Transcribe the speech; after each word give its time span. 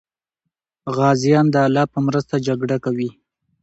غازیان 0.95 1.45
د 1.51 1.55
الله 1.65 1.85
په 1.93 1.99
مرسته 2.07 2.35
جګړه 2.47 2.77
کوي. 2.85 3.09